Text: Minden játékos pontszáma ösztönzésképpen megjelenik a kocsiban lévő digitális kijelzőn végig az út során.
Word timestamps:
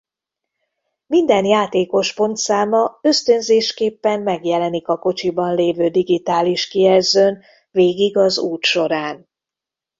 Minden 1.07 1.45
játékos 1.45 2.13
pontszáma 2.13 2.99
ösztönzésképpen 3.01 4.21
megjelenik 4.21 4.87
a 4.87 4.97
kocsiban 4.97 5.55
lévő 5.55 5.87
digitális 5.89 6.67
kijelzőn 6.67 7.43
végig 7.71 8.17
az 8.17 8.39
út 8.39 8.63
során. 8.63 9.27